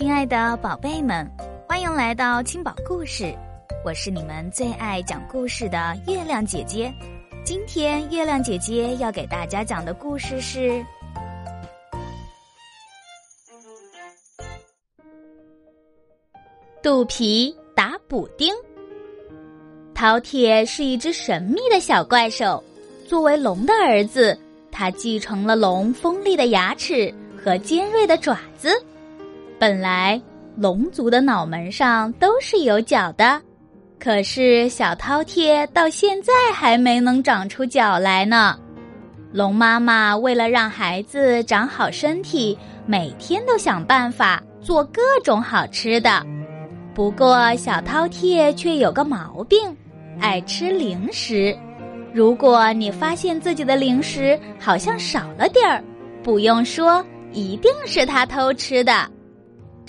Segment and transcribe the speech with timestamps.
[0.00, 1.30] 亲爱的宝贝们，
[1.68, 3.36] 欢迎来到青宝故事，
[3.84, 6.90] 我是你们最爱讲故事的月亮姐姐。
[7.44, 10.70] 今天月亮姐姐要给大家讲的故事是
[16.82, 18.54] 《肚皮打补丁》。
[19.94, 22.64] 饕餮是一只神秘的小怪兽，
[23.06, 24.40] 作为龙的儿子，
[24.72, 28.70] 他继承了龙锋利的牙齿和尖锐的爪子。
[29.60, 30.18] 本来
[30.56, 33.38] 龙族的脑门上都是有角的。
[33.98, 38.58] 可是小饕餮到现在还没能长出脚来呢。
[39.30, 46.24] 龙妈妈为了让孩子长好身体，每天都想办法做各种好吃的。
[46.94, 49.76] 不过小饕餮却有个毛病，
[50.18, 51.54] 爱吃零食。
[52.14, 55.84] 如果你发现自己的零食好像少了点儿，
[56.22, 59.06] 不用说，一定是他偷吃的。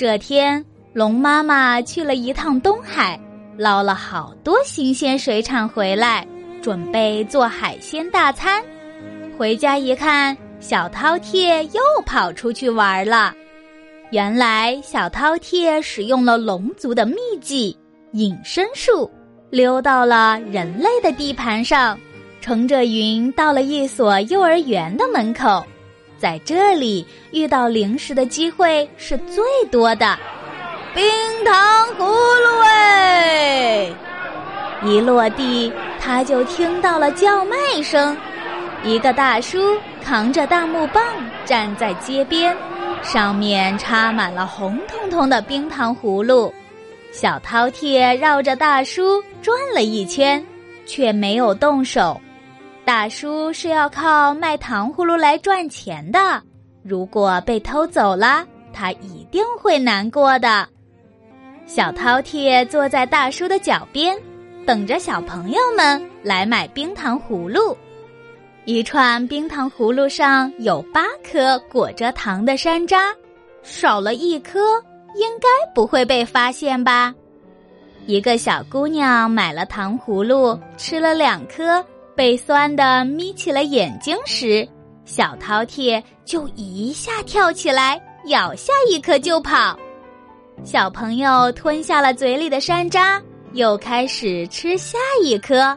[0.00, 3.20] 这天，龙妈妈去了一趟东海。
[3.58, 6.26] 捞了好多新鲜水产回来，
[6.62, 8.64] 准备做海鲜大餐。
[9.36, 13.34] 回家一看，小饕餮又跑出去玩了。
[14.10, 17.76] 原来，小饕餮使用了龙族的秘技
[18.12, 19.10] 隐身术，
[19.50, 22.00] 溜到了人类的地盘上，
[22.40, 25.62] 乘着云到了一所幼儿园的门口。
[26.20, 30.18] 在这里遇到零食的机会是最多的。
[30.92, 31.02] 冰
[31.46, 31.54] 糖
[31.96, 33.90] 葫芦哎！
[34.84, 38.14] 一落地，他就听到了叫卖声。
[38.84, 39.58] 一个大叔
[40.04, 41.02] 扛着大木棒
[41.46, 42.54] 站在街边，
[43.02, 46.52] 上面插满了红彤彤的冰糖葫芦。
[47.12, 50.44] 小饕餮绕着大叔转了一圈，
[50.84, 52.20] 却没有动手。
[52.90, 56.42] 大叔是要靠卖糖葫芦来赚钱的，
[56.82, 60.66] 如果被偷走了，他一定会难过的。
[61.66, 64.18] 小饕餮坐在大叔的脚边，
[64.66, 67.78] 等着小朋友们来买冰糖葫芦。
[68.64, 73.14] 一串冰糖葫芦上有八颗裹着糖的山楂，
[73.62, 74.58] 少了一颗
[75.14, 77.14] 应该不会被发现吧？
[78.06, 81.84] 一个小姑娘买了糖葫芦，吃了两颗，
[82.20, 84.68] 被酸的眯起了眼睛时，
[85.06, 89.74] 小饕餮就一下跳起来，咬下一颗就跑。
[90.62, 93.18] 小朋友吞下了嘴里的山楂，
[93.54, 95.74] 又开始吃下一颗，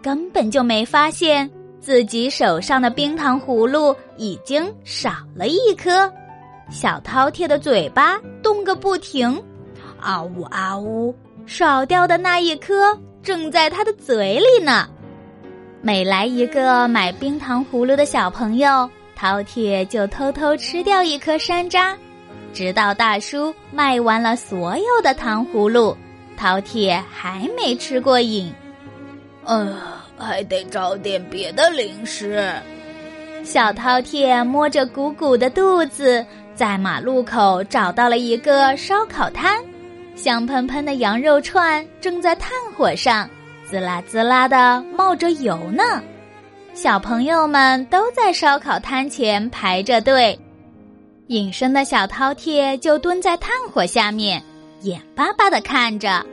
[0.00, 6.08] 根本就没发现自己手上的冰糖葫芦已经少了一颗。
[6.70, 9.42] 小饕餮的嘴巴动个不停，
[9.98, 11.12] 啊呜啊呜，
[11.46, 14.88] 少掉的那一颗正在他的嘴里呢。
[15.82, 21.94] 每来一个买冰糖葫芦的小朋友，饕餮就偷偷吃掉一颗山楂。
[22.52, 25.96] 直到大叔卖完了所有的糖葫芦，
[26.38, 28.52] 饕餮还没吃过瘾。
[29.46, 29.74] 呃，
[30.18, 32.52] 还得找点别的零食。
[33.42, 36.22] 小饕餮摸着鼓鼓的肚子，
[36.54, 39.56] 在马路口找到了一个烧烤摊，
[40.14, 43.26] 香喷喷的羊肉串正在炭火上，
[43.70, 46.02] 滋啦滋啦的冒着油呢。
[46.74, 50.36] 小朋友们都在烧烤摊前排着队。
[51.28, 54.42] 隐身的小饕餮就蹲在炭火下面，
[54.80, 56.26] 眼巴巴的看着。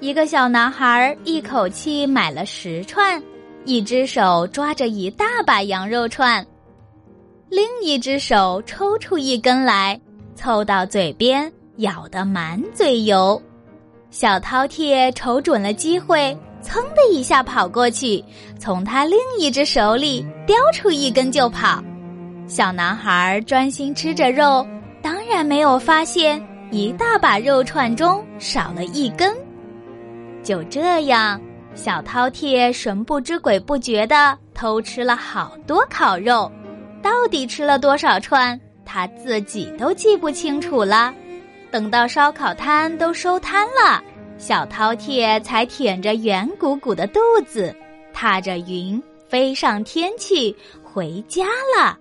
[0.00, 3.22] 一个小男孩一口气买了十串，
[3.64, 6.46] 一只手抓着一大把羊肉串，
[7.48, 9.98] 另一只手抽出一根来，
[10.34, 13.40] 凑到嘴边咬得满嘴油。
[14.10, 18.24] 小饕餮瞅准了机会，噌的一下跑过去，
[18.58, 21.82] 从他另一只手里叼出一根就跑。
[22.46, 24.66] 小男孩专心吃着肉，
[25.02, 26.40] 当然没有发现
[26.70, 29.34] 一大把肉串中少了一根。
[30.42, 31.40] 就这样，
[31.74, 36.50] 小饕餮神不知鬼不觉的偷吃了好多烤肉，
[37.00, 41.14] 到底吃了多少串，他自己都记不清楚了。
[41.70, 44.02] 等到烧烤摊都收摊了，
[44.42, 47.72] 小饕餮才舔着圆鼓鼓的肚子，
[48.12, 50.52] 踏着云飞上天去，
[50.82, 51.46] 回家
[51.78, 51.96] 了。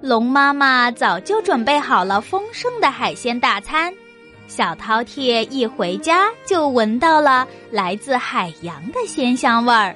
[0.00, 3.92] 龙妈妈早就准备好了丰盛的海鲜大餐，
[4.48, 9.94] 小饕餮一回家就闻到了来自海洋的鲜香味儿。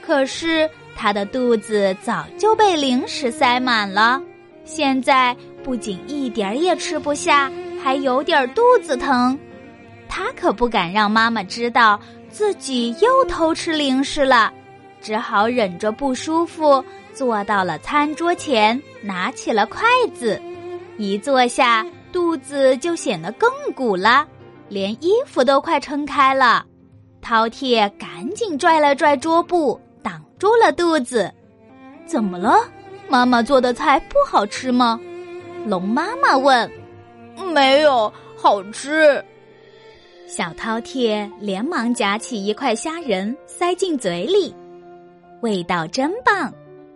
[0.00, 4.22] 可是他的肚子早就被零食塞满了，
[4.64, 7.52] 现在不仅一点儿也吃不下，
[7.82, 9.38] 还有点肚子疼。
[10.08, 11.98] 他可不敢让妈妈知道
[12.30, 14.52] 自己又偷吃零食了，
[15.00, 16.84] 只好忍着不舒服。
[17.12, 20.40] 坐到了餐桌前，拿起了筷子，
[20.98, 24.26] 一坐下肚子就显得更鼓了，
[24.68, 26.66] 连衣服都快撑开了。
[27.22, 31.32] 饕餮赶紧拽了拽桌布，挡住了肚子。
[32.04, 32.56] 怎么了？
[33.08, 35.00] 妈妈做的菜不好吃吗？
[35.66, 36.70] 龙妈妈问。
[37.52, 39.24] 没有，好吃。
[40.26, 44.54] 小饕餮连忙夹起一块虾仁塞进嘴里，
[45.42, 46.52] 味道真棒。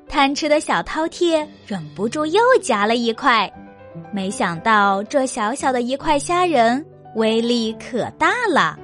[0.09, 3.51] 贪吃的小饕餮忍不住又夹了一块，
[4.13, 6.83] 没想到这小小的一块虾仁
[7.17, 8.79] 威力可大了，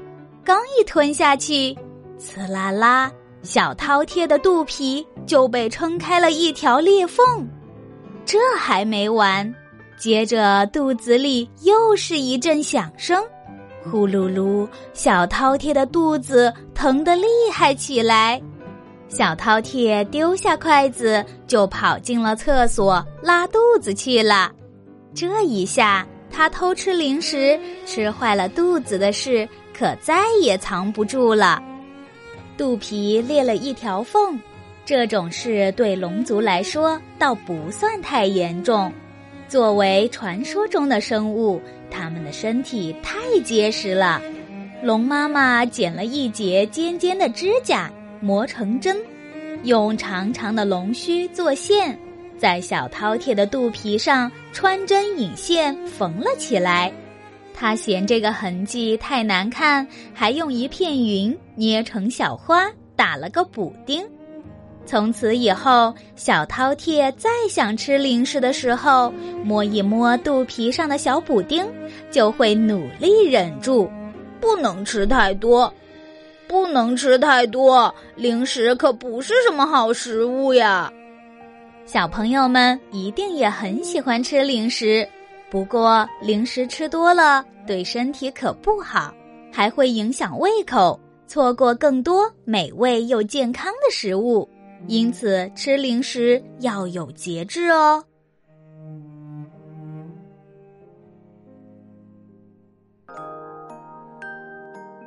[0.44, 1.74] 刚一吞下去，
[2.18, 3.10] 呲啦啦，
[3.42, 7.48] 小饕餮的肚皮就被撑开了一条裂缝。
[8.26, 9.52] 这还没完，
[9.96, 13.24] 接着肚子里又是一阵响声，
[13.90, 18.40] 呼噜噜，小饕餮的肚子疼得厉害起来。
[19.08, 24.50] 小饕餮丢下筷子，就跑进了厕所拉肚子去了。
[25.14, 31.62] 这一下，他偷吃零食吃坏了肚子的事，可再也藏不住了。
[32.56, 34.40] 肚皮裂了一条缝，
[34.84, 38.92] 这种事对龙族来说倒不算太严重。
[39.54, 44.20] 作为传说中的生物，它们的身体太结实了。
[44.82, 47.88] 龙妈妈剪了一截尖尖的指甲。
[48.20, 49.00] 磨成针，
[49.62, 51.96] 用长长的龙须做线，
[52.36, 56.92] 在小饕餮的肚皮上穿针引线缝了起来。
[57.54, 64.04] 他嫌这个痕迹太难看，还用一片云捏成小花，打了个补丁。
[64.86, 69.10] 从此以后，小饕餮再想吃零食的时候，
[69.42, 71.66] 摸一摸肚皮上的小补丁，
[72.10, 73.90] 就会努力忍住，
[74.40, 75.72] 不能吃太多。
[76.46, 80.92] 不能吃太多零食，可不是什么好食物呀。
[81.86, 85.08] 小朋友们一定也很喜欢吃零食，
[85.50, 89.12] 不过零食吃多了对身体可不好，
[89.50, 94.48] 还会影响胃口，错过更多美味又健康的食物。
[94.86, 98.04] 因此，吃零食要有节制哦。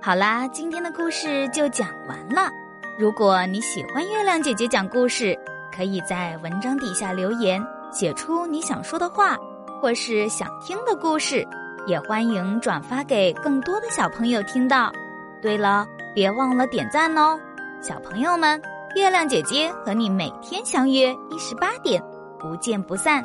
[0.01, 2.49] 好啦，今天的故事就讲完了。
[2.97, 5.37] 如果你喜欢月亮姐姐讲故事，
[5.71, 9.37] 可以在文章底下留言，写出你想说的话，
[9.81, 11.45] 或是想听的故事，
[11.85, 14.91] 也欢迎转发给更多的小朋友听到。
[15.39, 15.85] 对了，
[16.15, 17.39] 别忘了点赞哦，
[17.81, 18.59] 小朋友们，
[18.95, 22.01] 月亮姐姐和你每天相约一十八点，
[22.39, 23.21] 不见不散。